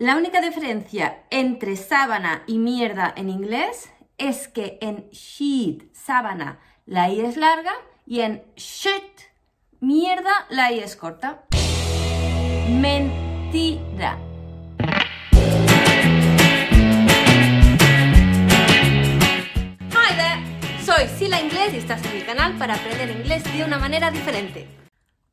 La 0.00 0.16
única 0.16 0.40
diferencia 0.40 1.24
entre 1.28 1.76
sábana 1.76 2.42
y 2.46 2.56
mierda 2.56 3.12
en 3.14 3.28
inglés 3.28 3.90
es 4.16 4.48
que 4.48 4.78
en 4.80 5.10
sheet, 5.10 5.92
sábana, 5.92 6.58
la 6.86 7.10
i 7.10 7.20
es 7.20 7.36
larga 7.36 7.74
y 8.06 8.20
en 8.20 8.42
shit, 8.56 9.28
mierda, 9.80 10.46
la 10.48 10.72
i 10.72 10.78
es 10.78 10.96
corta. 10.96 11.44
Mentira. 12.70 14.18
Hi 19.90 20.14
there, 20.16 20.82
soy 20.82 21.08
Sila 21.08 21.42
Inglés 21.42 21.74
y 21.74 21.76
estás 21.76 22.02
en 22.06 22.14
mi 22.14 22.22
canal 22.22 22.56
para 22.56 22.76
aprender 22.76 23.10
inglés 23.10 23.44
de 23.52 23.64
una 23.64 23.76
manera 23.76 24.10
diferente. 24.10 24.79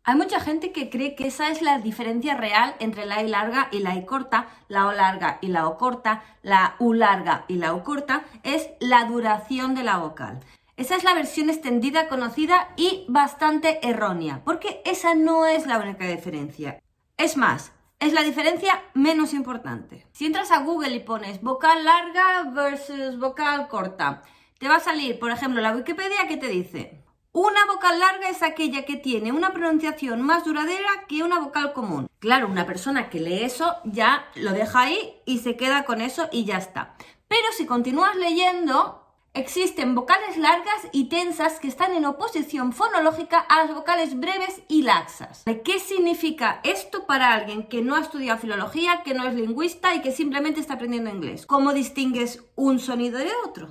Hay 0.10 0.16
mucha 0.16 0.40
gente 0.40 0.72
que 0.72 0.90
cree 0.90 1.16
que 1.16 1.28
esa 1.28 1.50
es 1.50 1.62
la 1.62 1.80
diferencia 1.80 2.34
real 2.38 2.78
entre 2.80 3.06
la 3.06 3.22
I 3.22 3.28
larga 3.28 3.68
y 3.74 3.80
la 3.80 3.94
I 3.94 4.06
corta, 4.06 4.48
la 4.70 4.88
O 4.88 4.94
larga 4.94 5.38
y 5.42 5.48
la 5.48 5.68
O 5.68 5.78
corta, 5.78 6.24
la 6.44 6.78
U 6.80 6.94
larga 6.94 7.44
y 7.50 7.56
la 7.56 7.74
U 7.74 7.84
corta, 7.84 8.24
es 8.44 8.70
la 8.80 9.04
duración 9.04 9.76
de 9.76 9.84
la 9.84 9.98
vocal. 9.98 10.40
Esa 10.78 10.96
es 10.96 11.04
la 11.04 11.14
versión 11.14 11.50
extendida 11.50 12.08
conocida 12.08 12.70
y 12.78 13.04
bastante 13.10 13.86
errónea, 13.86 14.44
porque 14.46 14.82
esa 14.86 15.14
no 15.14 15.46
es 15.46 15.68
la 15.68 15.78
única 15.78 16.08
diferencia. 16.08 16.82
Es 17.18 17.36
más, 17.36 17.74
es 18.00 18.14
la 18.14 18.24
diferencia 18.24 18.82
menos 18.94 19.34
importante. 19.34 20.08
Si 20.14 20.26
entras 20.26 20.52
a 20.52 20.64
Google 20.64 20.96
y 20.96 21.00
pones 21.02 21.42
vocal 21.42 21.84
larga 21.84 22.50
versus 22.52 23.20
vocal 23.20 23.68
corta, 23.68 24.22
te 24.58 24.70
va 24.70 24.78
a 24.78 24.80
salir, 24.80 25.20
por 25.20 25.32
ejemplo, 25.32 25.60
la 25.60 25.76
Wikipedia 25.76 26.30
que 26.30 26.38
te 26.38 26.48
dice, 26.48 27.04
una 27.38 27.68
vocal 27.68 28.00
larga 28.00 28.30
es 28.30 28.42
aquella 28.42 28.84
que 28.84 28.96
tiene 28.96 29.32
una 29.32 29.54
pronunciación 29.54 30.24
más 30.24 30.44
duradera 30.44 31.06
que 31.08 31.22
una 31.22 31.40
vocal 31.40 31.72
común. 31.72 32.10
Claro, 32.18 32.48
una 32.48 32.66
persona 32.66 33.12
que 33.12 33.20
lee 33.20 33.44
eso 33.44 33.76
ya 33.84 34.26
lo 34.34 34.54
deja 34.54 34.82
ahí 34.82 35.22
y 35.24 35.38
se 35.38 35.56
queda 35.56 35.86
con 35.86 36.02
eso 36.02 36.30
y 36.32 36.46
ya 36.46 36.58
está. 36.58 36.96
Pero 37.28 37.46
si 37.56 37.68
continúas 37.68 38.16
leyendo, 38.16 39.04
Existen 39.34 39.94
vocales 39.94 40.36
largas 40.36 40.88
y 40.92 41.10
tensas 41.10 41.60
que 41.60 41.68
están 41.68 41.94
en 41.94 42.06
oposición 42.06 42.74
fonológica 42.74 43.38
a 43.38 43.64
las 43.64 43.76
vocales 43.76 44.20
breves 44.20 44.64
y 44.68 44.82
laxas. 44.82 45.44
¿Qué 45.64 45.78
significa 45.78 46.60
esto 46.64 47.06
para 47.06 47.34
alguien 47.34 47.68
que 47.68 47.84
no 47.84 47.96
ha 47.96 48.02
estudiado 48.02 48.40
filología, 48.40 49.04
que 49.04 49.14
no 49.14 49.28
es 49.28 49.36
lingüista 49.36 49.94
y 49.94 50.02
que 50.02 50.12
simplemente 50.12 50.60
está 50.60 50.74
aprendiendo 50.74 51.12
inglés? 51.12 51.46
¿Cómo 51.46 51.72
distingues 51.72 52.44
un 52.56 52.80
sonido 52.80 53.20
de 53.20 53.30
otro? 53.46 53.70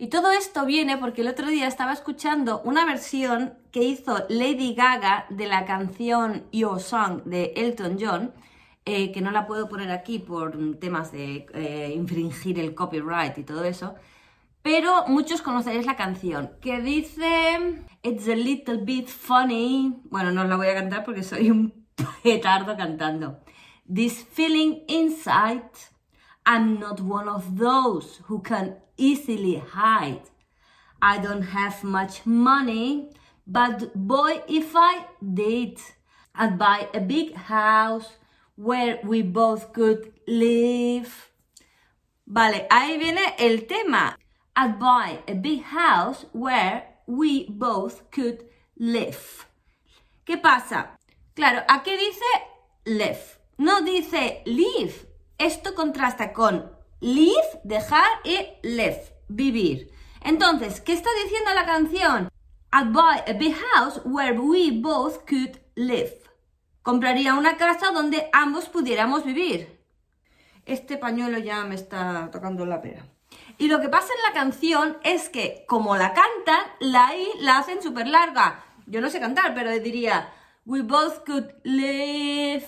Y 0.00 0.06
todo 0.06 0.32
esto 0.32 0.64
viene 0.64 0.96
porque 0.96 1.20
el 1.20 1.28
otro 1.28 1.48
día 1.48 1.66
estaba 1.66 1.92
escuchando 1.92 2.62
una 2.64 2.86
versión 2.86 3.52
que 3.70 3.82
hizo 3.82 4.24
Lady 4.30 4.74
Gaga 4.74 5.26
de 5.28 5.46
la 5.46 5.66
canción 5.66 6.46
Your 6.52 6.80
Song 6.80 7.22
de 7.26 7.52
Elton 7.54 7.98
John, 8.00 8.32
eh, 8.86 9.12
que 9.12 9.20
no 9.20 9.30
la 9.30 9.46
puedo 9.46 9.68
poner 9.68 9.90
aquí 9.90 10.18
por 10.18 10.56
temas 10.78 11.12
de 11.12 11.46
eh, 11.52 11.92
infringir 11.94 12.58
el 12.58 12.74
copyright 12.74 13.36
y 13.36 13.44
todo 13.44 13.62
eso, 13.64 13.94
pero 14.62 15.04
muchos 15.06 15.42
conoceréis 15.42 15.84
la 15.84 15.96
canción 15.96 16.52
que 16.62 16.80
dice 16.80 17.84
It's 18.02 18.26
a 18.26 18.36
little 18.36 18.78
bit 18.78 19.06
funny. 19.06 20.00
Bueno, 20.04 20.32
no 20.32 20.44
os 20.44 20.48
la 20.48 20.56
voy 20.56 20.68
a 20.68 20.74
cantar 20.76 21.04
porque 21.04 21.22
soy 21.22 21.50
un 21.50 21.74
petardo 22.22 22.74
cantando. 22.74 23.40
This 23.86 24.26
feeling 24.32 24.78
inside, 24.88 25.68
I'm 26.52 26.80
not 26.80 27.00
one 27.00 27.28
of 27.28 27.58
those 27.58 28.22
who 28.24 28.40
can 28.40 28.74
easily 28.96 29.58
hide. 29.58 30.22
I 31.00 31.18
don't 31.18 31.42
have 31.42 31.84
much 31.84 32.26
money, 32.26 33.12
but 33.46 33.94
boy, 33.94 34.42
if 34.48 34.72
I 34.74 35.06
did, 35.22 35.78
I'd 36.34 36.58
buy 36.58 36.88
a 36.92 36.98
big 36.98 37.34
house 37.34 38.16
where 38.56 38.98
we 39.04 39.22
both 39.22 39.72
could 39.72 40.12
live. 40.26 41.30
Vale, 42.26 42.66
ahí 42.68 42.98
viene 42.98 43.32
el 43.38 43.58
tema. 43.68 44.16
I'd 44.56 44.80
buy 44.80 45.20
a 45.28 45.34
big 45.34 45.62
house 45.62 46.26
where 46.32 46.82
we 47.06 47.46
both 47.48 48.10
could 48.10 48.42
live. 48.76 49.46
¿Qué 50.26 50.36
pasa? 50.36 50.98
Claro, 51.36 51.62
aquí 51.68 51.96
dice 51.96 52.32
live, 52.86 53.38
no 53.56 53.82
dice 53.82 54.42
live. 54.46 55.09
Esto 55.40 55.74
contrasta 55.74 56.34
con 56.34 56.70
live, 57.00 57.60
dejar 57.64 58.04
y 58.24 58.36
live, 58.60 59.02
vivir. 59.28 59.90
Entonces, 60.22 60.82
¿qué 60.82 60.92
está 60.92 61.08
diciendo 61.24 61.54
la 61.54 61.64
canción? 61.64 62.28
I'd 62.74 62.92
buy 62.92 63.20
a 63.26 63.32
big 63.32 63.56
house 63.72 64.02
where 64.04 64.38
we 64.38 64.70
both 64.70 65.26
could 65.26 65.56
live. 65.76 66.12
Compraría 66.82 67.32
una 67.32 67.56
casa 67.56 67.90
donde 67.90 68.28
ambos 68.34 68.68
pudiéramos 68.68 69.24
vivir. 69.24 69.80
Este 70.66 70.98
pañuelo 70.98 71.38
ya 71.38 71.64
me 71.64 71.74
está 71.74 72.28
tocando 72.30 72.66
la 72.66 72.82
pera. 72.82 73.06
Y 73.56 73.68
lo 73.68 73.80
que 73.80 73.88
pasa 73.88 74.12
en 74.12 74.22
la 74.28 74.38
canción 74.38 74.98
es 75.04 75.30
que, 75.30 75.64
como 75.66 75.96
la 75.96 76.12
cantan, 76.12 76.66
la 76.80 77.16
I 77.16 77.26
la 77.40 77.56
hacen 77.56 77.80
súper 77.80 78.08
larga. 78.08 78.62
Yo 78.84 79.00
no 79.00 79.08
sé 79.08 79.20
cantar, 79.20 79.54
pero 79.54 79.70
diría, 79.70 80.34
we 80.66 80.82
both 80.82 81.24
could 81.24 81.46
live, 81.64 82.66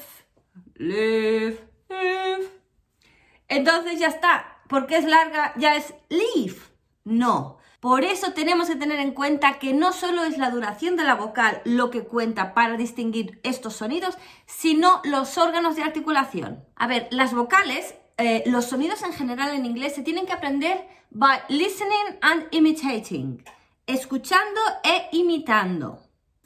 live, 0.77 1.69
live. 1.91 2.62
Entonces 3.57 3.99
ya 3.99 4.09
está. 4.09 4.59
Porque 4.69 4.97
es 4.97 5.05
larga, 5.05 5.53
ya 5.57 5.77
es 5.77 5.95
live. 6.09 6.57
No. 7.05 7.59
Por 7.81 8.05
eso 8.05 8.33
tenemos 8.33 8.69
que 8.69 8.77
tener 8.77 9.01
en 9.01 9.13
cuenta 9.13 9.59
que 9.59 9.73
no 9.75 9.93
solo 9.93 10.25
es 10.25 10.39
la 10.39 10.51
duración 10.51 10.97
de 10.97 11.05
la 11.05 11.17
vocal 11.17 11.61
lo 11.65 11.91
que 11.91 12.05
cuenta 12.05 12.55
para 12.55 12.77
distinguir 12.77 13.41
estos 13.43 13.75
sonidos, 13.75 14.17
sino 14.47 15.01
los 15.05 15.37
órganos 15.37 15.75
de 15.75 15.83
articulación. 15.83 16.65
A 16.77 16.87
ver, 16.87 17.09
las 17.11 17.35
vocales 17.35 17.97
eh, 18.19 18.45
los 18.47 18.67
sonidos 18.67 19.03
en 19.03 19.13
general 19.13 19.55
en 19.55 19.67
inglés 19.67 19.95
se 19.95 20.03
tienen 20.03 20.27
que 20.27 20.33
aprender 20.33 20.87
by 21.11 21.41
listening 21.49 22.19
and 22.21 22.47
imitating, 22.53 23.43
escuchando 23.87 24.61
e 24.85 25.09
imitando. 25.13 25.99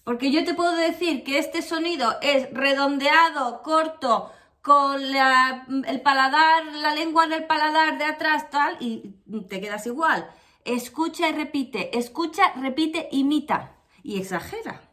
Porque 0.04 0.30
yo 0.30 0.44
te 0.44 0.54
puedo 0.54 0.74
decir 0.76 1.24
que 1.24 1.38
este 1.38 1.62
sonido 1.62 2.16
es 2.22 2.48
redondeado, 2.52 3.62
corto, 3.62 4.32
con 4.66 5.00
el 5.00 6.00
paladar, 6.00 6.64
la 6.74 6.92
lengua 6.92 7.24
en 7.24 7.34
el 7.34 7.46
paladar 7.46 7.98
de 7.98 8.04
atrás, 8.04 8.50
tal, 8.50 8.76
y 8.80 9.14
te 9.48 9.60
quedas 9.60 9.86
igual. 9.86 10.28
Escucha 10.64 11.28
y 11.28 11.32
repite, 11.34 11.96
escucha, 11.96 12.52
repite, 12.56 13.06
imita 13.12 13.76
y 14.02 14.18
exagera. 14.18 14.90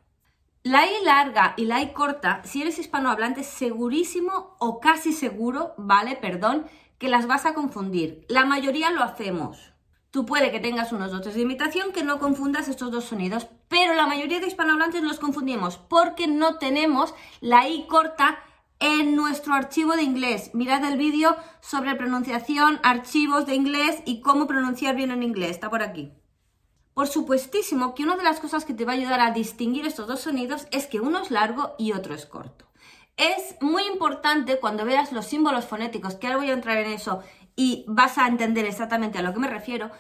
La 0.62 0.85
I 0.85 1.03
larga 1.03 1.56
y 1.57 1.66
la 1.66 1.81
I 1.81 1.91
corta, 1.91 2.41
si 2.44 2.62
eres 2.62 2.78
hispanohablante, 2.78 3.44
segurísimo 3.44 4.56
o 4.59 4.79
casi 4.79 5.12
seguro, 5.12 5.73
¿vale? 5.79 6.17
Perdón, 6.17 6.67
que 7.00 7.09
las 7.09 7.25
vas 7.25 7.47
a 7.47 7.56
confundir. 7.56 8.28
La 8.29 8.45
mayoría 8.45 8.91
lo 8.91 9.01
hacemos. 9.01 9.73
Tú 10.12 10.28
puede 10.28 10.51
que 10.51 10.59
tengas 10.59 10.91
unos 10.91 11.09
dotes 11.09 11.33
de 11.33 11.41
imitación 11.41 11.94
que 11.94 12.03
no 12.03 12.19
confundas 12.19 12.67
estos 12.67 12.91
dos 12.91 13.06
sonidos, 13.06 13.47
pero 13.69 13.95
la 13.95 14.06
mayoría 14.06 14.39
de 14.39 14.45
hispanohablantes 14.45 15.01
los 15.01 15.19
confundimos 15.19 15.78
porque 15.78 16.28
no 16.28 16.59
tenemos 16.59 17.16
la 17.41 17.67
I 17.67 17.88
corta 17.88 18.38
en 18.79 19.16
nuestro 19.16 19.53
archivo 19.53 19.95
de 19.95 20.03
inglés. 20.03 20.51
Mirad 20.53 20.84
el 20.85 20.97
vídeo 20.97 21.35
sobre 21.61 21.95
pronunciación, 21.95 22.79
archivos 22.84 23.45
de 23.45 23.56
inglés 23.56 24.01
y 24.06 24.22
cómo 24.22 24.47
pronunciar 24.47 24.95
bien 24.95 25.11
en 25.11 25.23
inglés. 25.23 25.51
Está 25.51 25.69
por 25.69 25.84
aquí. 25.84 26.11
Por 26.94 27.07
supuestísimo 27.07 27.95
que 27.95 28.03
una 28.03 28.16
de 28.16 28.23
las 28.23 28.39
cosas 28.39 28.66
que 28.66 28.73
te 28.73 28.85
va 28.85 28.91
a 28.91 28.95
ayudar 28.95 29.19
a 29.19 29.31
distinguir 29.31 29.85
estos 29.85 30.07
dos 30.07 30.22
sonidos 30.22 30.67
es 30.72 30.85
que 30.85 31.00
uno 31.00 31.19
es 31.19 31.31
largo 31.31 31.73
y 31.79 31.94
otro 31.94 32.13
es 32.13 32.25
corto. 32.25 32.66
Es 33.17 33.56
muy 33.62 33.83
importante 33.83 34.59
cuando 34.59 34.85
veas 34.85 35.12
los 35.12 35.25
símbolos 35.25 35.66
fonéticos, 35.66 36.16
que 36.16 36.28
ahora 36.28 36.39
voy 36.39 36.50
a 36.50 36.53
entrar 36.53 36.78
en 36.78 36.91
eso 36.91 37.22
y 37.56 37.85
vas 37.88 38.17
a 38.17 38.28
entender 38.28 38.66
exactamente 38.66 39.19
a 39.19 39.22
lo 39.22 39.33
que 39.33 39.39
me 39.39 39.47
refiero. 39.47 39.91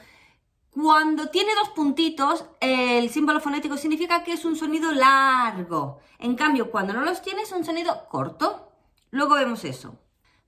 Cuando 0.73 1.27
tiene 1.27 1.53
dos 1.53 1.69
puntitos, 1.69 2.45
el 2.59 3.09
símbolo 3.11 3.39
fonético 3.39 3.77
significa 3.77 4.23
que 4.23 4.33
es 4.33 4.43
un 4.43 4.55
sonido 4.55 4.91
largo. 4.91 5.99
En 6.17 6.35
cambio, 6.35 6.71
cuando 6.71 6.93
no 6.93 7.01
los 7.01 7.21
tiene, 7.21 7.43
es 7.43 7.51
un 7.51 7.63
sonido 7.63 8.07
corto. 8.09 8.71
Luego 9.11 9.35
vemos 9.35 9.63
eso. 9.65 9.95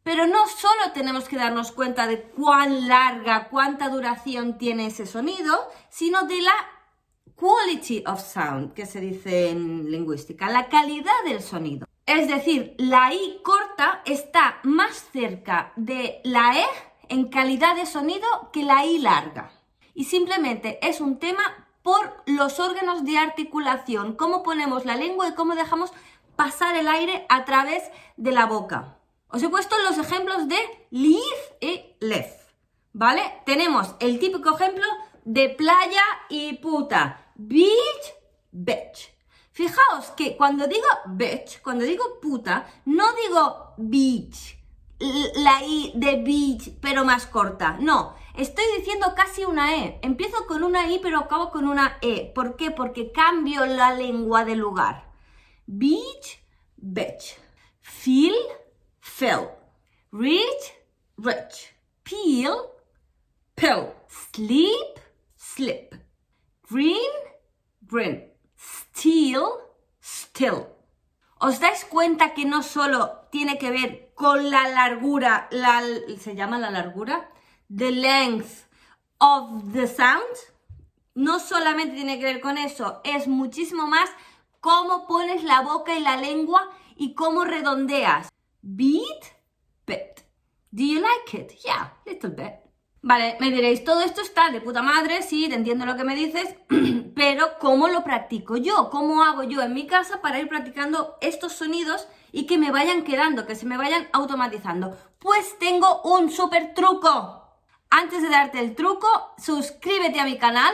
Pero 0.01 0.25
no 0.25 0.47
solo 0.47 0.91
tenemos 0.93 1.29
que 1.29 1.35
darnos 1.35 1.71
cuenta 1.71 2.07
de 2.07 2.23
cuán 2.23 2.87
larga, 2.87 3.49
cuánta 3.49 3.89
duración 3.89 4.57
tiene 4.57 4.87
ese 4.87 5.05
sonido, 5.05 5.69
sino 5.89 6.23
de 6.23 6.41
la 6.41 6.53
quality 7.35 8.03
of 8.07 8.21
sound, 8.21 8.73
que 8.73 8.85
se 8.87 9.01
dice 9.01 9.49
en 9.49 9.91
lingüística, 9.91 10.49
la 10.49 10.69
calidad 10.69 11.23
del 11.25 11.41
sonido. 11.41 11.87
Es 12.05 12.27
decir, 12.27 12.75
la 12.77 13.13
I 13.13 13.41
corta 13.43 14.01
está 14.05 14.59
más 14.63 15.09
cerca 15.11 15.73
de 15.75 16.21
la 16.23 16.59
E 16.59 16.65
en 17.09 17.29
calidad 17.29 17.75
de 17.75 17.85
sonido 17.85 18.27
que 18.51 18.63
la 18.63 18.85
I 18.85 18.99
larga. 18.99 19.51
Y 19.95 20.03
simplemente 20.03 20.77
es 20.87 21.01
un 21.01 21.17
tema 21.17 21.67
por 21.81 22.21
los 22.27 22.59
órganos 22.59 23.05
de 23.05 23.17
articulación, 23.17 24.15
cómo 24.15 24.43
ponemos 24.43 24.85
la 24.85 24.95
lengua 24.95 25.29
y 25.29 25.33
cómo 25.33 25.55
dejamos 25.55 25.91
pasar 26.35 26.75
el 26.75 26.87
aire 26.87 27.25
a 27.29 27.45
través 27.45 27.83
de 28.17 28.31
la 28.31 28.45
boca. 28.45 28.97
Os 29.29 29.41
he 29.41 29.49
puesto 29.49 29.75
los 29.79 29.97
ejemplos 29.97 30.47
de 30.47 30.57
live 30.91 31.21
y 31.61 31.95
left, 31.99 32.51
¿vale? 32.91 33.21
Tenemos 33.45 33.95
el 33.99 34.19
típico 34.19 34.55
ejemplo 34.55 34.85
de 35.23 35.49
playa 35.49 36.03
y 36.29 36.53
puta. 36.57 37.31
Beach, 37.35 38.13
bitch. 38.51 39.11
Fijaos 39.51 40.11
que 40.17 40.35
cuando 40.35 40.67
digo 40.67 40.87
bitch, 41.07 41.61
cuando 41.61 41.85
digo 41.85 42.19
puta, 42.21 42.67
no 42.85 43.05
digo 43.13 43.73
beach. 43.77 44.57
La 44.99 45.63
I 45.63 45.91
de 45.95 46.21
beach, 46.23 46.77
pero 46.81 47.03
más 47.03 47.27
corta. 47.27 47.77
No, 47.79 48.15
estoy 48.35 48.65
diciendo 48.77 49.13
casi 49.15 49.45
una 49.45 49.75
E. 49.75 49.99
Empiezo 50.01 50.45
con 50.47 50.63
una 50.63 50.89
I, 50.89 50.99
pero 50.99 51.19
acabo 51.19 51.51
con 51.51 51.67
una 51.67 51.97
E. 52.01 52.31
¿Por 52.33 52.55
qué? 52.55 52.71
Porque 52.71 53.11
cambio 53.11 53.65
la 53.65 53.93
lengua 53.93 54.45
de 54.45 54.55
lugar. 54.55 55.13
Beach, 55.65 56.39
beach. 56.77 57.37
Feel, 57.81 58.35
feel. 58.99 59.49
Rich, 60.11 60.73
rich. 61.17 61.75
Peel, 62.03 62.55
pill. 63.55 63.93
Sleep, 64.07 64.99
slip. 65.35 65.95
Green, 66.69 67.11
green. 67.81 68.31
Still, 68.55 69.45
still. 69.99 70.67
¿Os 71.39 71.59
dais 71.59 71.83
cuenta 71.85 72.33
que 72.33 72.45
no 72.45 72.63
solo 72.63 73.24
tiene 73.35 73.57
que 73.57 73.69
ver 73.69 74.13
con 74.15 74.49
la 74.49 74.69
largura, 74.69 75.49
la, 75.51 75.83
¿se 76.21 76.37
llama 76.37 76.57
la 76.57 76.71
largura? 76.71 77.29
The 77.67 77.91
length 77.91 78.63
of 79.17 79.73
the 79.73 79.87
sound. 79.87 80.23
No 81.15 81.41
solamente 81.41 81.95
tiene 81.95 82.17
que 82.17 82.23
ver 82.23 82.39
con 82.39 82.57
eso, 82.57 83.01
es 83.03 83.27
muchísimo 83.27 83.87
más 83.87 84.09
cómo 84.61 85.05
pones 85.05 85.43
la 85.43 85.59
boca 85.59 85.93
y 85.93 85.99
la 85.99 86.15
lengua 86.15 86.69
y 86.95 87.13
cómo 87.13 87.43
redondeas. 87.43 88.29
Beat, 88.61 89.25
bit. 89.85 90.21
Do 90.71 90.83
you 90.83 91.01
like 91.01 91.37
it? 91.37 91.59
Yeah, 91.61 91.91
little 92.05 92.29
bit. 92.29 92.64
Vale, 93.07 93.37
me 93.39 93.51
diréis, 93.51 93.83
todo 93.83 94.01
esto 94.01 94.21
está 94.21 94.49
de 94.49 94.61
puta 94.61 94.81
madre, 94.81 95.21
sí, 95.21 95.47
te 95.47 95.53
entiendo 95.53 95.85
lo 95.85 95.95
que 95.95 96.03
me 96.03 96.15
dices, 96.15 96.55
pero 97.15 97.59
¿cómo 97.59 97.87
lo 97.87 98.03
practico 98.03 98.57
yo? 98.57 98.89
¿Cómo 98.89 99.23
hago 99.23 99.43
yo 99.43 99.61
en 99.61 99.75
mi 99.75 99.85
casa 99.85 100.23
para 100.23 100.39
ir 100.39 100.47
practicando 100.47 101.15
estos 101.21 101.53
sonidos 101.53 102.07
y 102.31 102.47
que 102.47 102.57
me 102.57 102.71
vayan 102.71 103.03
quedando, 103.03 103.45
que 103.45 103.53
se 103.53 103.67
me 103.67 103.77
vayan 103.77 104.07
automatizando? 104.11 104.97
Pues 105.19 105.59
tengo 105.59 106.01
un 106.01 106.31
súper 106.31 106.73
truco. 106.73 107.43
Antes 107.91 108.23
de 108.23 108.29
darte 108.29 108.59
el 108.59 108.73
truco, 108.73 109.07
suscríbete 109.37 110.19
a 110.19 110.25
mi 110.25 110.39
canal, 110.39 110.73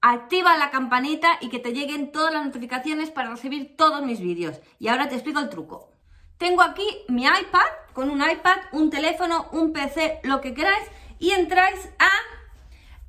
activa 0.00 0.58
la 0.58 0.72
campanita 0.72 1.38
y 1.40 1.48
que 1.48 1.60
te 1.60 1.72
lleguen 1.72 2.10
todas 2.10 2.34
las 2.34 2.44
notificaciones 2.44 3.12
para 3.12 3.30
recibir 3.30 3.76
todos 3.76 4.02
mis 4.02 4.18
vídeos. 4.18 4.58
Y 4.80 4.88
ahora 4.88 5.08
te 5.08 5.14
explico 5.14 5.38
el 5.38 5.48
truco. 5.48 5.92
Tengo 6.38 6.62
aquí 6.62 6.86
mi 7.06 7.22
iPad, 7.22 7.68
con 7.92 8.10
un 8.10 8.20
iPad, 8.20 8.58
un 8.72 8.90
teléfono, 8.90 9.46
un 9.52 9.72
PC, 9.72 10.20
lo 10.24 10.40
que 10.40 10.54
queráis, 10.54 10.88
y 11.18 11.30
entráis 11.30 11.88
a 11.98 12.10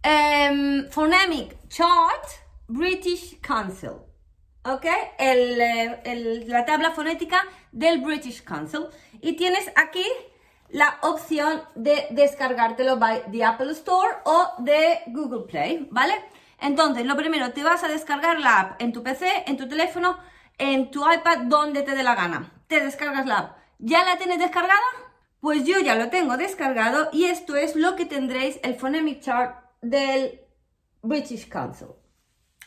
em, 0.04 0.90
Phonemic 0.90 1.68
Chart 1.70 2.26
British 2.68 3.40
Council. 3.42 4.02
¿Ok? 4.64 4.86
Eh, 5.18 6.46
la 6.48 6.66
tabla 6.66 6.92
fonética 6.92 7.44
del 7.72 8.02
British 8.02 8.44
Council. 8.44 8.88
Y 9.22 9.34
tienes 9.34 9.72
aquí 9.76 10.06
la 10.70 11.00
opción 11.02 11.64
de 11.76 12.08
descargártelo 12.12 12.98
by 12.98 13.32
the 13.32 13.44
Apple 13.44 13.72
Store 13.72 14.18
o 14.26 14.54
de 14.60 15.02
Google 15.08 15.48
Play, 15.48 15.88
¿vale? 15.92 16.14
Entonces, 16.62 17.06
lo 17.06 17.16
primero, 17.16 17.52
te 17.52 17.64
vas 17.64 17.84
a 17.84 17.88
descargar 17.88 18.40
la 18.40 18.60
app 18.60 18.82
en 18.82 18.92
tu 18.92 19.02
PC, 19.02 19.46
en 19.48 19.58
tu 19.58 19.68
teléfono, 19.68 20.18
en 20.58 20.92
tu 20.92 21.10
iPad, 21.10 21.40
donde 21.46 21.84
te 21.84 21.96
dé 21.96 22.04
la 22.04 22.16
gana. 22.16 22.52
Te 22.68 22.82
descargas 22.82 23.26
la 23.26 23.38
app. 23.38 23.58
¿Ya 23.80 24.04
la 24.04 24.18
tienes 24.18 24.40
descargada? 24.40 24.80
Pues 25.41 25.63
yo 25.63 25.80
ya 25.80 25.95
lo 25.95 26.09
tengo 26.09 26.38
descargado 26.38 27.09
y 27.13 27.25
esto 27.25 27.56
es 27.56 27.75
lo 27.75 27.95
que 27.95 28.06
tendréis 28.06 28.59
el 28.63 28.75
Phonemic 28.75 29.21
Chart 29.21 29.63
del 29.81 30.41
British 31.01 31.47
Council. 31.47 31.89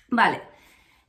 Vale, 0.08 0.42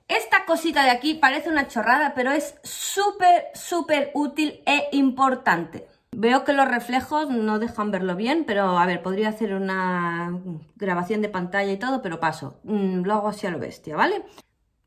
esta 0.08 0.46
cosita 0.46 0.84
de 0.84 0.92
aquí 0.92 1.16
parece 1.16 1.50
una 1.50 1.68
chorrada, 1.68 2.14
pero 2.14 2.32
es 2.32 2.56
súper, 2.64 3.46
súper 3.54 4.12
útil 4.14 4.62
e 4.66 4.90
importante. 4.92 5.88
Veo 6.12 6.44
que 6.44 6.54
los 6.54 6.68
reflejos 6.68 7.30
no 7.30 7.58
dejan 7.58 7.92
verlo 7.92 8.16
bien, 8.16 8.44
pero 8.46 8.78
a 8.78 8.86
ver, 8.86 9.02
podría 9.02 9.30
hacer 9.30 9.54
una 9.54 10.40
grabación 10.76 11.22
de 11.22 11.30
pantalla 11.30 11.72
y 11.72 11.80
todo, 11.80 12.02
pero 12.02 12.20
paso. 12.20 12.60
Mm, 12.64 13.04
lo 13.04 13.14
hago 13.14 13.30
así 13.30 13.48
a 13.48 13.52
lo 13.52 13.60
bestia, 13.60 13.96
¿vale? 13.96 14.24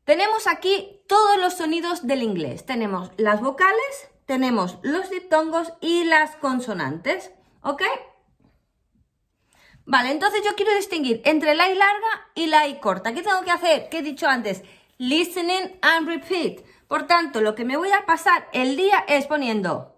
Tenemos 0.05 0.47
aquí 0.47 1.01
todos 1.07 1.37
los 1.37 1.55
sonidos 1.55 2.07
del 2.07 2.23
inglés. 2.23 2.65
Tenemos 2.65 3.11
las 3.17 3.41
vocales, 3.41 4.09
tenemos 4.27 4.77
los 4.83 5.09
diptongos 5.09 5.73
y 5.81 6.03
las 6.03 6.35
consonantes, 6.35 7.31
¿ok? 7.63 7.81
Vale, 9.85 10.11
entonces 10.11 10.41
yo 10.43 10.53
quiero 10.55 10.75
distinguir 10.75 11.21
entre 11.23 11.55
la 11.55 11.71
I 11.71 11.75
larga 11.75 12.29
y 12.35 12.47
la 12.47 12.67
I 12.67 12.79
corta. 12.79 13.13
¿Qué 13.13 13.23
tengo 13.23 13.41
que 13.43 13.51
hacer? 13.51 13.87
¿Qué 13.89 13.99
he 13.99 14.01
dicho 14.03 14.27
antes? 14.27 14.63
Listening 14.97 15.79
and 15.81 16.07
repeat. 16.07 16.65
Por 16.89 17.07
tanto, 17.07 17.39
lo 17.39 17.55
que 17.55 17.63
me 17.63 17.77
voy 17.77 17.91
a 17.91 18.05
pasar 18.05 18.49
el 18.51 18.75
día 18.75 19.05
es 19.07 19.27
poniendo 19.27 19.95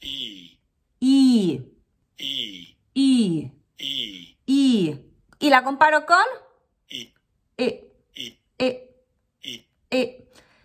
I. 0.00 0.58
I. 1.00 1.62
I. 2.18 2.76
I. 2.94 3.52
I. 3.78 4.36
I. 4.46 5.04
¿Y 5.38 5.50
la 5.50 5.62
comparo 5.62 6.06
con? 6.06 6.24
I. 6.88 7.14
I. 7.56 7.84
I. 8.16 8.40
I. 8.58 9.68
I. 9.90 10.24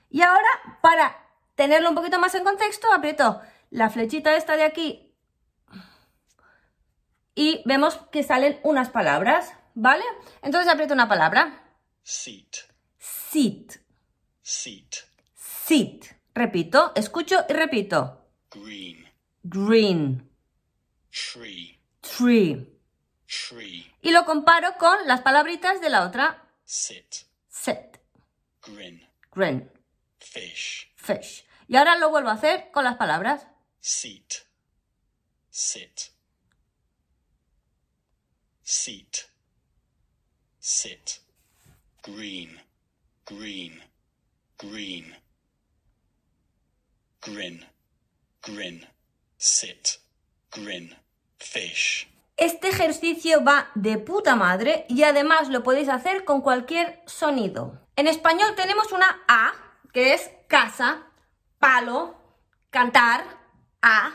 Y 0.09 0.21
ahora, 0.21 0.80
para 0.81 1.29
tenerlo 1.60 1.90
un 1.90 1.96
poquito 1.96 2.18
más 2.20 2.34
en 2.36 2.46
contexto, 2.46 2.88
aprieto 2.94 3.42
la 3.70 3.90
flechita 3.90 4.38
esta 4.38 4.56
de 4.56 4.64
aquí 4.64 5.14
y 7.36 7.62
vemos 7.66 7.98
que 8.14 8.24
salen 8.24 8.62
unas 8.64 8.90
palabras, 8.90 9.52
¿vale? 9.76 10.06
Entonces 10.42 10.72
aprieto 10.72 10.94
una 10.94 11.10
palabra. 11.10 11.62
Seat. 12.02 12.56
Seat. 12.98 13.74
Seat. 14.42 14.96
Seat. 15.36 16.06
Repito, 16.34 16.94
escucho 16.96 17.44
y 17.50 17.52
repito. 17.52 18.26
Green. 18.52 19.06
Green. 19.44 20.32
Tree. 21.12 21.78
Tree. 22.00 22.80
Tree. 23.28 23.94
Y 24.02 24.12
lo 24.14 24.24
comparo 24.24 24.78
con 24.78 24.98
las 25.08 25.20
palabritas 25.20 25.82
de 25.82 25.90
la 25.90 26.06
otra. 26.06 26.42
Sit. 26.64 27.16
Sit. 27.50 27.98
Grin. 28.64 29.06
Grin. 29.34 29.70
Fish. 30.20 30.94
Fish. 30.96 31.49
Y 31.69 31.77
ahora 31.77 31.98
lo 31.98 32.10
vuelvo 32.10 32.30
a 32.30 32.33
hacer 32.33 32.71
con 32.71 32.83
las 32.83 32.95
palabras. 32.98 33.45
Seat. 33.80 34.33
Sit. 35.51 36.01
Seat. 38.63 39.18
Sit. 40.60 41.12
Green. 42.01 42.60
Green. 43.27 43.83
Green. 44.57 45.16
Grin. 47.21 47.66
Grin. 48.42 48.88
Sit. 49.38 49.89
Grin. 50.51 50.98
Fish. 51.38 52.12
Este 52.36 52.69
ejercicio 52.69 53.44
va 53.44 53.70
de 53.75 54.00
puta 54.00 54.36
madre 54.36 54.88
y 54.89 55.03
además 55.03 55.50
lo 55.50 55.62
podéis 55.62 55.89
hacer 55.89 56.25
con 56.25 56.41
cualquier 56.41 57.03
sonido. 57.05 57.86
En 57.96 58.08
español 58.08 58.55
tenemos 58.55 58.91
una 58.91 59.24
A, 59.27 59.53
que 59.94 60.15
es 60.15 60.32
casa, 60.48 61.09
palo, 61.60 62.16
cantar, 62.70 63.25
a. 63.82 64.12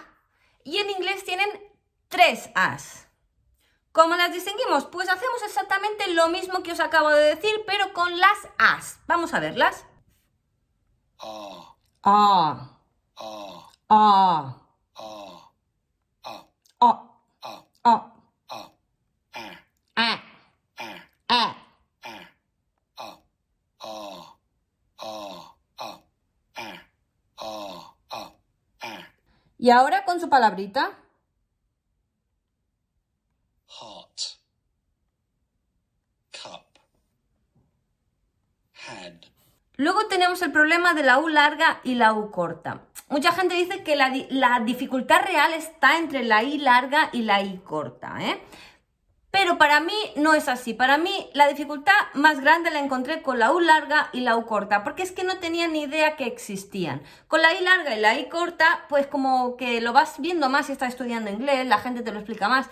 Y 0.64 0.78
en 0.78 0.90
inglés 0.90 1.24
tienen 1.24 1.48
tres 2.08 2.50
as. 2.54 3.08
¿Cómo 3.92 4.16
las 4.16 4.32
distinguimos? 4.32 4.86
Pues 4.86 5.08
hacemos 5.08 5.42
exactamente 5.42 6.12
lo 6.14 6.28
mismo 6.28 6.62
que 6.62 6.72
os 6.72 6.80
acabo 6.80 7.10
de 7.10 7.36
decir, 7.36 7.62
pero 7.66 7.92
con 7.92 8.18
las 8.18 8.38
as. 8.58 8.98
Vamos 9.06 9.34
a 9.34 9.40
verlas. 9.40 9.84
Ah. 11.20 11.76
A. 12.02 12.80
Ah. 13.16 13.70
A. 13.88 14.54
Ah. 14.56 14.63
Y 29.64 29.70
ahora 29.70 30.04
con 30.04 30.20
su 30.20 30.28
palabrita. 30.28 30.92
Heart. 33.66 34.20
Cup. 36.32 36.66
Had. 38.86 39.24
Luego 39.76 40.06
tenemos 40.08 40.42
el 40.42 40.52
problema 40.52 40.92
de 40.92 41.04
la 41.04 41.18
U 41.18 41.28
larga 41.28 41.80
y 41.82 41.94
la 41.94 42.12
U 42.12 42.30
corta. 42.30 42.82
Mucha 43.08 43.32
gente 43.32 43.54
dice 43.54 43.82
que 43.82 43.96
la, 43.96 44.12
la 44.28 44.60
dificultad 44.60 45.22
real 45.22 45.54
está 45.54 45.96
entre 45.96 46.24
la 46.24 46.42
I 46.42 46.58
larga 46.58 47.08
y 47.14 47.22
la 47.22 47.40
I 47.40 47.56
corta, 47.64 48.18
¿eh? 48.20 48.42
Pero 49.34 49.58
para 49.58 49.80
mí 49.80 49.96
no 50.14 50.34
es 50.34 50.46
así. 50.46 50.74
Para 50.74 50.96
mí 50.96 51.28
la 51.32 51.48
dificultad 51.48 51.92
más 52.14 52.38
grande 52.40 52.70
la 52.70 52.78
encontré 52.78 53.20
con 53.20 53.40
la 53.40 53.50
U 53.50 53.58
larga 53.58 54.08
y 54.12 54.20
la 54.20 54.36
U 54.36 54.46
corta, 54.46 54.84
porque 54.84 55.02
es 55.02 55.10
que 55.10 55.24
no 55.24 55.38
tenía 55.38 55.66
ni 55.66 55.82
idea 55.82 56.14
que 56.14 56.26
existían. 56.26 57.02
Con 57.26 57.42
la 57.42 57.52
I 57.52 57.64
larga 57.64 57.96
y 57.96 58.00
la 58.00 58.16
I 58.16 58.28
corta, 58.28 58.84
pues 58.88 59.08
como 59.08 59.56
que 59.56 59.80
lo 59.80 59.92
vas 59.92 60.20
viendo 60.20 60.48
más 60.48 60.66
si 60.66 60.72
estás 60.72 60.90
estudiando 60.90 61.32
inglés, 61.32 61.66
la 61.66 61.78
gente 61.78 62.02
te 62.02 62.12
lo 62.12 62.20
explica 62.20 62.48
más. 62.48 62.70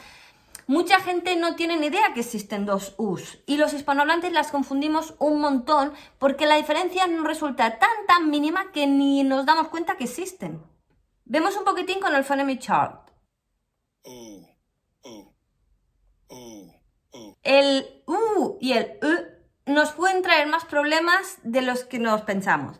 Mucha 0.69 1.01
gente 1.01 1.35
no 1.35 1.57
tiene 1.57 1.77
ni 1.79 1.89
idea 1.89 2.15
que 2.15 2.21
existen 2.21 2.65
dos 2.65 2.95
U's 2.97 3.41
y 3.45 3.57
los 3.57 3.73
hispanohablantes 3.73 4.31
las 4.31 4.53
confundimos 4.53 5.17
un 5.19 5.41
montón 5.41 5.93
porque 6.21 6.47
la 6.47 6.55
diferencia 6.55 7.09
nos 7.09 7.27
resulta 7.27 7.81
tan 7.81 8.07
tan 8.07 8.31
mínima 8.31 8.71
que 8.71 8.87
ni 8.87 9.25
nos 9.25 9.47
damos 9.47 9.67
cuenta 9.67 9.97
que 9.97 10.05
existen. 10.05 10.63
Vemos 11.25 11.57
un 11.57 11.65
poquitín 11.65 11.99
con 11.99 12.15
el 12.15 12.23
phonemic 12.23 12.61
chart. 12.61 13.11
Y 18.61 18.73
el 18.73 18.99
U 19.01 19.19
nos 19.67 19.93
pueden 19.93 20.23
traer 20.23 20.49
más 20.49 20.65
problemas 20.65 21.39
de 21.43 21.63
los 21.63 21.85
que 21.85 21.99
nos 21.99 22.23
pensamos. 22.23 22.79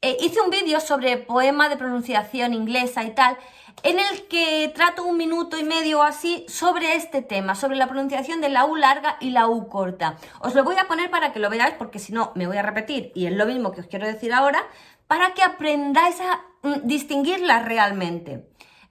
Eh, 0.00 0.16
hice 0.20 0.40
un 0.40 0.50
vídeo 0.50 0.78
sobre 0.78 1.16
poema 1.16 1.68
de 1.68 1.76
pronunciación 1.76 2.54
inglesa 2.54 3.02
y 3.02 3.14
tal, 3.14 3.36
en 3.82 3.98
el 3.98 4.28
que 4.28 4.70
trato 4.74 5.04
un 5.04 5.16
minuto 5.16 5.58
y 5.58 5.64
medio 5.64 6.00
o 6.00 6.02
así 6.02 6.46
sobre 6.48 6.94
este 6.94 7.20
tema, 7.20 7.56
sobre 7.56 7.76
la 7.76 7.88
pronunciación 7.88 8.40
de 8.40 8.48
la 8.48 8.64
U 8.64 8.76
larga 8.76 9.16
y 9.20 9.30
la 9.30 9.48
U 9.48 9.68
corta. 9.68 10.16
Os 10.40 10.54
lo 10.54 10.62
voy 10.62 10.76
a 10.76 10.86
poner 10.86 11.10
para 11.10 11.32
que 11.32 11.40
lo 11.40 11.50
veáis, 11.50 11.74
porque 11.74 11.98
si 11.98 12.12
no 12.12 12.30
me 12.36 12.46
voy 12.46 12.56
a 12.56 12.62
repetir, 12.62 13.10
y 13.14 13.26
es 13.26 13.32
lo 13.32 13.46
mismo 13.46 13.72
que 13.72 13.80
os 13.80 13.86
quiero 13.88 14.06
decir 14.06 14.32
ahora, 14.32 14.62
para 15.08 15.34
que 15.34 15.42
aprendáis 15.42 16.20
a 16.20 16.42
mm, 16.62 16.86
distinguirlas 16.86 17.64
realmente. 17.64 18.48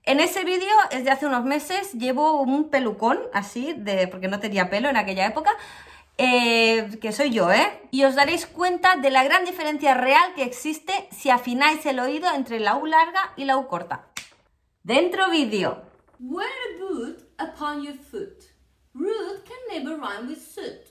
En 0.08 0.22
ese 0.22 0.46
vídeo, 0.46 0.74
es 0.90 1.04
de 1.04 1.12
hace 1.12 1.26
unos 1.26 1.44
meses, 1.44 1.92
llevo 1.92 2.42
un 2.42 2.70
pelucón 2.70 3.20
así, 3.34 3.74
de, 3.74 4.08
porque 4.08 4.30
no 4.30 4.40
tenía 4.40 4.70
pelo 4.70 4.88
en 4.88 4.96
aquella 4.96 5.26
época, 5.26 5.52
eh, 6.18 6.98
que 7.02 7.12
soy 7.12 7.32
yo, 7.32 7.52
¿eh? 7.52 7.82
Y 7.92 8.06
os 8.06 8.16
daréis 8.16 8.46
cuenta 8.46 8.96
de 8.96 9.10
la 9.10 9.26
gran 9.26 9.44
diferencia 9.44 9.96
real 9.96 10.34
que 10.34 10.44
existe 10.44 10.94
si 11.12 11.30
afináis 11.30 11.86
el 11.86 12.00
oído 12.00 12.34
entre 12.34 12.62
la 12.62 12.78
U 12.78 12.86
larga 12.86 13.34
y 13.36 13.44
la 13.44 13.58
U 13.58 13.68
corta. 13.68 14.08
Dentro 14.82 15.30
vídeo. 15.30 15.82
Wear 16.22 16.48
a 16.48 16.80
boot 16.80 17.24
upon 17.38 17.84
your 17.84 17.98
foot. 17.98 18.46
Root 18.94 19.44
can 19.44 19.84
never 19.84 20.00
rhyme 20.00 20.30
with 20.30 20.40
suit. 20.40 20.88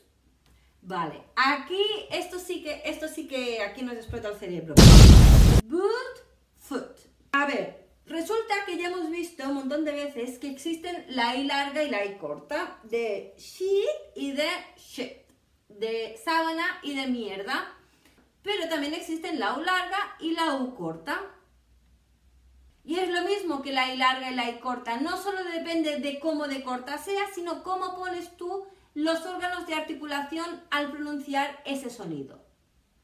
Vale, 0.82 1.22
aquí 1.36 1.82
esto 2.10 2.38
sí 2.38 2.62
que 2.62 2.82
esto 2.84 3.08
sí 3.08 3.26
que 3.26 3.62
aquí 3.62 3.80
nos 3.80 3.94
explota 3.94 4.28
el 4.28 4.36
cerebro. 4.36 4.74
Boot, 5.64 6.22
foot. 6.58 6.98
A 7.32 7.46
ver, 7.46 7.85
resulta 8.06 8.54
que 8.64 8.78
ya 8.78 8.88
hemos 8.88 9.10
visto 9.10 9.44
un 9.48 9.54
montón 9.54 9.84
de 9.84 9.92
veces 9.92 10.38
que 10.38 10.50
existen 10.50 11.04
la 11.08 11.36
I 11.36 11.44
larga 11.44 11.82
y 11.82 11.90
la 11.90 12.04
I 12.04 12.16
corta, 12.18 12.78
de 12.84 13.34
sheet 13.36 14.14
y 14.14 14.32
de 14.32 14.48
shit, 14.76 15.12
de 15.68 16.18
sábana 16.24 16.80
y 16.82 16.94
de 16.94 17.06
mierda. 17.06 17.72
Pero 18.42 18.68
también 18.68 18.94
existen 18.94 19.40
la 19.40 19.58
U 19.58 19.62
larga 19.62 20.16
y 20.20 20.32
la 20.32 20.54
U 20.54 20.74
corta. 20.74 21.20
Y 22.84 23.00
es 23.00 23.08
lo 23.08 23.22
mismo 23.22 23.62
que 23.62 23.72
la 23.72 23.92
I 23.92 23.96
larga 23.96 24.30
y 24.30 24.34
la 24.36 24.48
I 24.48 24.60
corta. 24.60 25.00
No 25.00 25.16
solo 25.16 25.42
depende 25.42 25.98
de 25.98 26.20
cómo 26.20 26.46
de 26.46 26.62
corta 26.62 26.98
sea, 26.98 27.26
sino 27.34 27.64
cómo 27.64 27.96
pones 27.96 28.36
tú 28.36 28.66
los 28.94 29.26
órganos 29.26 29.66
de 29.66 29.74
articulación 29.74 30.62
al 30.70 30.90
pronunciar 30.92 31.60
ese 31.66 31.90
sonido. 31.90 32.46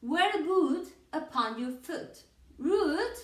Wear 0.00 0.30
a 0.37 0.42
boot 0.42 0.87
upon 1.12 1.59
your 1.59 1.73
foot. 1.82 2.16
Root 2.59 3.16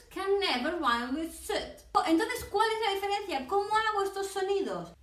never 0.57 0.77
with 1.15 1.33
soot. 1.33 1.85
Entonces, 2.07 2.45
¿cuál 2.51 2.69
es 2.71 2.87
la 2.87 2.95
diferencia? 2.95 3.47
¿Cómo 3.47 3.69
hago 3.77 4.03
estos 4.03 4.29
sonidos? 4.29 4.95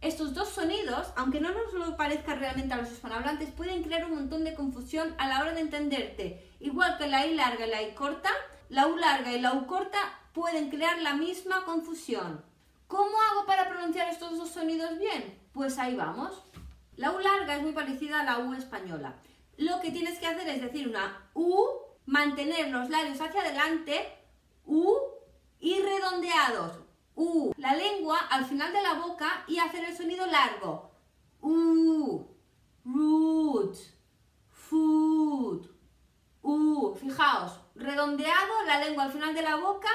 Estos 0.00 0.34
dos 0.34 0.48
sonidos, 0.48 1.08
aunque 1.16 1.40
no 1.40 1.50
nos 1.52 1.72
lo 1.74 1.96
parezca 1.96 2.34
realmente 2.34 2.74
a 2.74 2.78
los 2.78 2.90
hispanohablantes, 2.90 3.50
pueden 3.52 3.82
crear 3.82 4.04
un 4.04 4.16
montón 4.16 4.44
de 4.44 4.54
confusión 4.54 5.14
a 5.18 5.28
la 5.28 5.40
hora 5.40 5.52
de 5.52 5.60
entenderte. 5.60 6.50
Igual 6.60 6.98
que 6.98 7.06
la 7.06 7.26
I 7.26 7.34
larga 7.34 7.66
y 7.66 7.70
la 7.70 7.82
I 7.82 7.94
corta, 7.94 8.30
la 8.68 8.88
U 8.88 8.96
larga 8.96 9.32
y 9.32 9.40
la 9.40 9.52
U 9.54 9.66
corta 9.66 9.98
pueden 10.32 10.70
crear 10.70 11.00
la 11.02 11.14
misma 11.14 11.64
confusión. 11.64 12.44
¿Cómo 12.88 13.20
hago 13.30 13.46
para 13.46 13.68
pronunciar 13.68 14.08
estos 14.08 14.36
dos 14.36 14.50
sonidos 14.50 14.98
bien? 14.98 15.38
Pues 15.52 15.78
ahí 15.78 15.94
vamos. 15.94 16.42
La 16.96 17.12
U 17.12 17.18
larga 17.20 17.56
es 17.56 17.62
muy 17.62 17.72
parecida 17.72 18.20
a 18.20 18.24
la 18.24 18.38
U 18.40 18.52
española. 18.54 19.14
Lo 19.56 19.80
que 19.80 19.92
tienes 19.92 20.18
que 20.18 20.26
hacer 20.26 20.48
es 20.48 20.62
decir 20.62 20.88
una 20.88 21.30
U, 21.34 21.64
mantener 22.06 22.70
los 22.70 22.90
labios 22.90 23.20
hacia 23.20 23.40
adelante, 23.40 24.21
U 24.66 24.96
y 25.60 25.80
redondeados. 25.80 26.78
U. 27.14 27.52
La 27.56 27.74
lengua 27.74 28.18
al 28.30 28.44
final 28.44 28.72
de 28.72 28.82
la 28.82 28.94
boca 28.94 29.44
y 29.46 29.58
hacer 29.58 29.84
el 29.84 29.96
sonido 29.96 30.26
largo. 30.26 30.90
U. 31.40 32.26
Root. 32.84 33.76
Food. 34.50 35.68
U. 36.42 36.94
Fijaos, 36.94 37.60
redondeado, 37.74 38.64
la 38.66 38.78
lengua 38.80 39.04
al 39.04 39.12
final 39.12 39.34
de 39.34 39.42
la 39.42 39.56
boca 39.56 39.90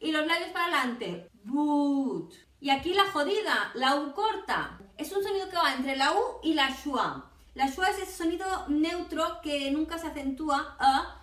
y 0.00 0.10
los 0.12 0.26
labios 0.26 0.50
para 0.50 0.66
adelante. 0.66 1.30
Boot. 1.44 2.34
Y 2.60 2.70
aquí 2.70 2.92
la 2.94 3.10
jodida, 3.10 3.70
la 3.74 3.96
U 3.96 4.12
corta. 4.12 4.78
Es 4.96 5.12
un 5.12 5.22
sonido 5.22 5.48
que 5.48 5.56
va 5.56 5.74
entre 5.74 5.96
la 5.96 6.12
U 6.12 6.40
y 6.42 6.54
la 6.54 6.70
schwa. 6.74 7.30
La 7.54 7.68
schwa 7.68 7.88
es 7.88 7.98
ese 7.98 8.12
sonido 8.12 8.46
neutro 8.68 9.40
que 9.42 9.70
nunca 9.70 9.98
se 9.98 10.08
acentúa. 10.08 10.76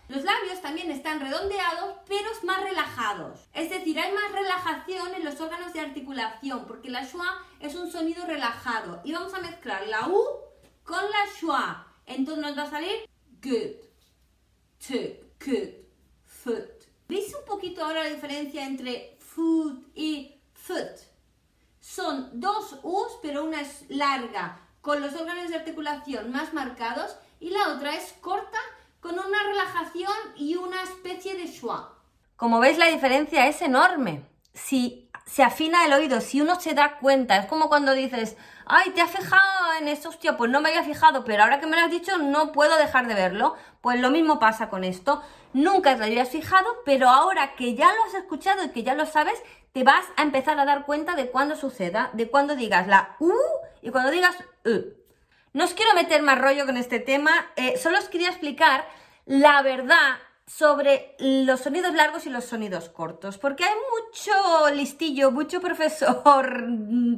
Los 0.08 0.24
labios 0.24 0.49
están 0.88 1.20
redondeados, 1.20 1.96
pero 2.08 2.30
más 2.44 2.64
relajados. 2.64 3.48
Es 3.54 3.70
decir, 3.70 4.00
hay 4.00 4.14
más 4.14 4.32
relajación 4.32 5.14
en 5.14 5.26
los 5.26 5.40
órganos 5.42 5.74
de 5.74 5.82
articulación, 5.82 6.66
porque 6.66 6.90
la 6.90 7.06
schwa 7.06 7.46
es 7.60 7.76
un 7.76 7.92
sonido 7.92 8.26
relajado. 8.26 9.02
Y 9.04 9.12
vamos 9.12 9.34
a 9.34 9.40
mezclar 9.40 9.88
la 9.88 10.08
U 10.08 10.24
con 10.84 11.04
la 11.04 11.28
schwa. 11.36 11.88
Entonces 12.06 12.44
nos 12.44 12.58
va 12.58 12.64
a 12.64 12.70
salir 12.70 13.10
good, 13.42 13.76
tip, 14.80 15.22
good, 15.46 15.74
foot. 16.26 16.84
¿Veis 17.08 17.34
un 17.36 17.46
poquito 17.46 17.84
ahora 17.84 18.04
la 18.04 18.10
diferencia 18.10 18.66
entre 18.66 19.18
foot 19.20 19.84
y 19.96 20.40
foot? 20.54 21.10
son 21.90 22.40
dos 22.40 22.80
U's, 22.84 23.18
pero 23.22 23.44
una 23.44 23.62
es 23.62 23.86
larga, 23.90 24.62
con 24.82 25.02
los 25.02 25.14
órganos 25.16 25.50
de 25.50 25.56
articulación 25.56 26.32
más 26.32 26.54
marcados, 26.54 27.16
y 27.40 27.50
la 27.50 27.70
otra 27.70 27.96
es 27.96 28.14
corta, 28.22 28.60
con 29.00 29.14
una 29.14 29.44
relajación 29.44 30.14
y 30.36 30.56
una 30.56 30.84
especie 30.84 31.36
de 31.36 31.48
schwa. 31.48 31.96
Como 32.36 32.60
veis, 32.60 32.78
la 32.78 32.88
diferencia 32.88 33.48
es 33.48 33.62
enorme. 33.62 34.26
Si 34.54 35.10
se 35.26 35.44
afina 35.44 35.86
el 35.86 35.94
oído, 35.94 36.22
si 36.22 36.42
uno 36.42 36.60
se 36.60 36.74
da 36.74 36.98
cuenta, 37.00 37.38
es 37.38 37.46
como 37.46 37.70
cuando 37.70 37.94
dices, 37.94 38.36
ay, 38.66 38.92
¿te 38.92 39.02
has 39.02 39.12
fijado 39.12 39.74
en 39.80 39.88
eso? 39.88 40.10
Hostia, 40.10 40.38
pues 40.38 40.50
no 40.50 40.60
me 40.60 40.70
había 40.70 40.84
fijado, 40.84 41.24
pero 41.24 41.44
ahora 41.44 41.60
que 41.60 41.68
me 41.68 41.78
lo 41.78 41.86
has 41.86 41.92
dicho 41.92 42.18
no 42.18 42.52
puedo 42.52 42.78
dejar 42.78 43.08
de 43.08 43.14
verlo. 43.14 43.56
Pues 43.82 44.00
lo 44.00 44.10
mismo 44.10 44.40
pasa 44.40 44.70
con 44.70 44.84
esto. 44.84 45.22
Nunca 45.54 45.96
te 45.96 46.04
habías 46.04 46.30
fijado, 46.30 46.68
pero 46.84 47.10
ahora 47.10 47.56
que 47.56 47.76
ya 47.76 47.94
lo 47.94 48.04
has 48.06 48.14
escuchado 48.16 48.64
y 48.64 48.70
que 48.70 48.84
ya 48.84 48.96
lo 48.96 49.06
sabes, 49.06 49.42
te 49.72 49.84
vas 49.84 50.06
a 50.18 50.24
empezar 50.24 50.60
a 50.60 50.66
dar 50.66 50.86
cuenta 50.86 51.16
de 51.16 51.30
cuándo 51.30 51.56
suceda, 51.56 52.10
de 52.14 52.30
cuando 52.30 52.56
digas 52.56 52.88
la 52.88 53.16
U 53.20 53.32
y 53.82 53.92
cuando 53.92 54.12
digas 54.12 54.36
U. 54.66 55.00
No 55.52 55.64
os 55.64 55.74
quiero 55.74 55.96
meter 55.96 56.22
más 56.22 56.38
rollo 56.40 56.66
con 56.66 56.78
este 56.78 57.00
tema, 57.00 57.32
eh, 57.56 57.78
solo 57.78 57.98
os 57.98 58.08
quería 58.10 58.30
explicar 58.30 58.86
la 59.26 59.62
verdad 59.64 60.18
sobre 60.46 61.16
los 61.20 61.62
sonidos 61.62 61.94
largos 61.96 62.28
y 62.28 62.30
los 62.30 62.46
sonidos 62.46 62.90
cortos, 62.90 63.40
porque 63.40 63.64
hay 63.64 63.74
mucho 63.74 64.76
listillo, 64.76 65.32
mucho 65.32 65.60
profesor 65.68 66.66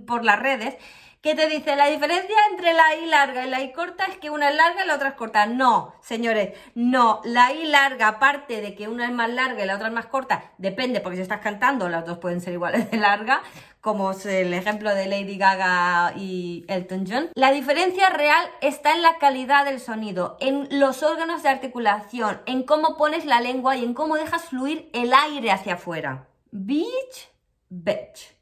por 0.06 0.24
las 0.24 0.40
redes 0.40 0.78
que 1.22 1.36
te 1.36 1.48
dice 1.48 1.76
la 1.76 1.86
diferencia 1.86 2.36
entre 2.50 2.74
la 2.74 2.96
I 2.96 3.06
larga 3.06 3.46
y 3.46 3.50
la 3.50 3.62
I 3.62 3.72
corta 3.74 4.06
es 4.06 4.18
que 4.18 4.32
una 4.32 4.50
es 4.50 4.56
larga 4.56 4.84
y 4.84 4.88
la 4.88 4.96
otra 4.96 5.10
es 5.10 5.16
corta. 5.16 5.46
No, 5.46 5.94
señores, 6.02 6.58
no. 6.74 7.22
La 7.24 7.54
I 7.54 7.66
larga, 7.66 8.08
aparte 8.08 8.60
de 8.60 8.74
que 8.74 8.88
una 8.88 9.06
es 9.06 9.12
más 9.12 9.30
larga 9.30 9.64
y 9.64 9.68
la 9.68 9.76
otra 9.76 9.88
es 9.88 9.94
más 9.94 10.08
corta, 10.08 10.52
depende, 10.58 11.00
porque 11.00 11.18
si 11.18 11.22
estás 11.22 11.42
cantando, 11.42 11.90
las 11.90 12.06
dos 12.08 12.18
pueden 12.18 12.42
ser 12.42 12.54
iguales 12.54 12.90
de 12.90 12.98
larga, 12.98 13.44
como 13.82 14.12
es 14.12 14.26
el 14.28 14.54
ejemplo 14.54 14.94
de 14.94 15.08
Lady 15.08 15.38
Gaga 15.38 16.14
y 16.16 16.66
Elton 16.68 17.06
John. 17.10 17.30
La 17.34 17.52
diferencia 17.52 18.10
real 18.10 18.48
está 18.62 18.94
en 18.94 19.02
la 19.02 19.18
calidad 19.18 19.66
del 19.66 19.80
sonido, 19.80 20.38
en 20.40 20.68
los 20.80 21.04
órganos 21.04 21.44
de 21.44 21.50
articulación, 21.50 22.42
en 22.46 22.64
cómo 22.64 22.96
pones 22.96 23.26
la 23.26 23.42
lengua 23.42 23.76
y 23.76 23.84
en 23.84 23.94
cómo 23.94 24.16
dejas 24.16 24.46
fluir 24.46 24.90
el 24.94 25.12
aire 25.14 25.52
hacia 25.52 25.74
afuera. 25.74 26.28
Beach, 26.52 27.30
bitch. 27.70 28.36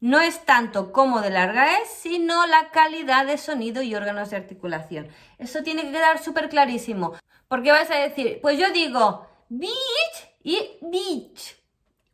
No 0.00 0.20
es 0.20 0.44
tanto 0.44 0.92
cómo 0.92 1.20
de 1.20 1.30
larga 1.30 1.78
es, 1.80 1.88
sino 1.88 2.46
la 2.46 2.70
calidad 2.70 3.26
de 3.26 3.36
sonido 3.36 3.82
y 3.82 3.94
órganos 3.94 4.30
de 4.30 4.36
articulación. 4.36 5.08
Eso 5.38 5.62
tiene 5.62 5.82
que 5.82 5.92
quedar 5.92 6.22
súper 6.22 6.48
clarísimo. 6.48 7.14
Porque 7.48 7.72
vas 7.72 7.90
a 7.90 7.96
decir, 7.96 8.38
pues 8.40 8.58
yo 8.58 8.70
digo 8.70 9.26
beach 9.48 10.28
y 10.44 10.78
beach. 10.82 11.57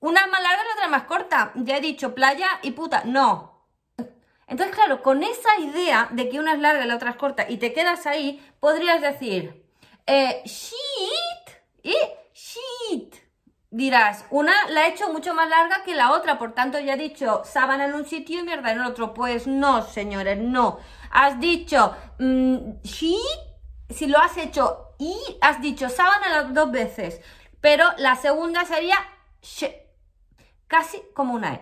Una 0.04 0.26
más 0.26 0.42
larga 0.42 0.62
y 0.62 0.66
la 0.66 0.72
otra 0.74 0.88
más 0.88 1.04
corta. 1.04 1.52
Ya 1.54 1.78
he 1.78 1.80
dicho 1.80 2.14
playa 2.14 2.46
y 2.60 2.72
puta. 2.72 3.04
No. 3.06 3.64
Entonces, 4.46 4.76
claro, 4.76 5.02
con 5.02 5.22
esa 5.22 5.58
idea 5.58 6.08
de 6.10 6.28
que 6.28 6.38
una 6.38 6.52
es 6.52 6.58
larga 6.58 6.84
y 6.84 6.88
la 6.88 6.96
otra 6.96 7.12
es 7.12 7.16
corta 7.16 7.46
y 7.48 7.56
te 7.56 7.72
quedas 7.72 8.04
ahí, 8.06 8.46
podrías 8.60 9.00
decir 9.00 9.64
eh, 10.06 10.42
sheet 10.44 11.62
y 11.82 11.94
sheet 12.34 13.14
dirás, 13.70 14.26
una 14.28 14.52
la 14.68 14.86
he 14.86 14.90
hecho 14.90 15.10
mucho 15.10 15.32
más 15.32 15.48
larga 15.48 15.82
que 15.84 15.94
la 15.94 16.12
otra, 16.12 16.38
por 16.38 16.52
tanto 16.52 16.78
ya 16.80 16.92
he 16.92 16.98
dicho 16.98 17.40
sábana 17.46 17.86
en 17.86 17.94
un 17.94 18.04
sitio 18.04 18.40
y 18.40 18.42
mierda 18.42 18.72
en 18.72 18.82
otro. 18.82 19.14
Pues 19.14 19.46
no, 19.46 19.80
señores, 19.80 20.36
no. 20.36 20.80
Has 21.12 21.40
dicho 21.40 21.96
mm, 22.18 22.58
si 22.82 23.16
lo 24.06 24.18
has 24.18 24.36
hecho 24.36 24.96
y 24.98 25.16
has 25.40 25.62
dicho 25.62 25.88
sábana 25.88 26.28
las 26.28 26.52
dos 26.52 26.70
veces, 26.70 27.22
pero 27.62 27.86
la 27.96 28.16
segunda 28.16 28.66
sería 28.66 28.98
sh, 29.40 29.83
casi 30.66 31.02
como 31.14 31.34
una 31.34 31.54
E. 31.54 31.60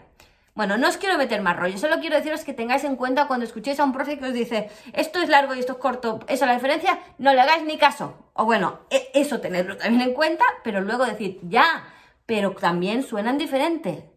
Bueno, 0.55 0.77
no 0.77 0.89
os 0.89 0.99
quiero 0.99 1.17
meter 1.17 1.41
más 1.41 1.57
rollo, 1.57 1.79
solo 1.79 1.99
quiero 1.99 2.17
deciros 2.17 2.45
que 2.45 2.53
tengáis 2.53 2.85
en 2.85 2.97
cuenta 2.97 3.27
cuando 3.27 3.47
escuchéis 3.47 3.81
a 3.81 3.85
un 3.85 3.93
profe 3.95 4.19
que 4.19 4.27
os 4.27 4.35
dice 4.35 4.71
esto 4.93 5.19
es 5.23 5.31
largo 5.31 5.55
y 5.55 5.61
esto 5.61 5.73
es 5.73 5.79
corto, 5.79 6.21
eso 6.29 6.45
es 6.45 6.49
la 6.49 6.55
diferencia, 6.55 7.01
no 7.17 7.33
le 7.33 7.41
hagáis 7.41 7.65
ni 7.65 7.79
caso. 7.79 8.31
O 8.35 8.45
bueno, 8.45 8.81
e, 8.91 9.11
eso 9.15 9.41
tenedlo 9.41 9.79
también 9.79 10.03
en 10.03 10.15
cuenta, 10.15 10.45
pero 10.63 10.83
luego 10.83 11.07
decir, 11.07 11.41
ya, 11.43 11.85
pero 12.27 12.53
también 12.53 13.03
suenan 13.03 13.39
diferente. 13.39 14.11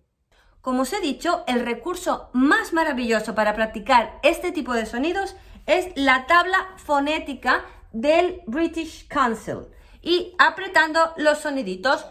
Como 0.60 0.82
os 0.82 0.92
he 0.92 1.00
dicho, 1.00 1.44
el 1.48 1.64
recurso 1.64 2.30
más 2.34 2.74
maravilloso 2.74 3.34
para 3.34 3.54
practicar 3.54 4.20
este 4.24 4.52
tipo 4.52 4.74
de 4.74 4.86
sonidos 4.86 5.36
es 5.68 5.90
la 5.96 6.26
tabla 6.28 6.74
fonética 6.78 7.64
del 7.94 8.42
British 8.46 9.08
Council 9.08 9.68
y 10.02 10.34
apretando 10.38 11.14
los 11.18 11.38
soniditos. 11.40 12.06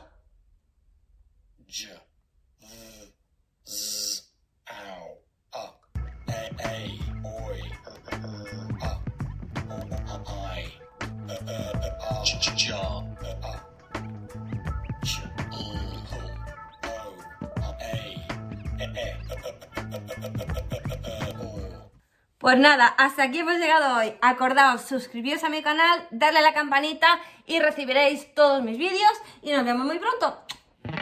Pues 22.39 22.59
nada, 22.59 22.87
hasta 22.99 23.23
aquí 23.23 23.39
hemos 23.39 23.57
llegado 23.57 23.97
hoy. 23.97 24.13
Acordaos, 24.21 24.83
suscribiros 24.83 25.43
a 25.45 25.49
mi 25.49 25.63
canal, 25.63 26.07
darle 26.11 26.41
a 26.41 26.43
la 26.43 26.53
campanita 26.53 27.19
y 27.47 27.59
recibiréis 27.59 28.35
todos 28.35 28.63
mis 28.63 28.77
vídeos 28.77 29.13
y 29.41 29.53
nos 29.53 29.65
vemos 29.65 29.87
muy 29.87 29.99
pronto. 29.99 30.45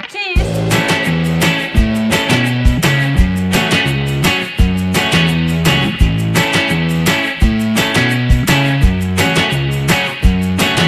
¡Cheers! 0.09 0.62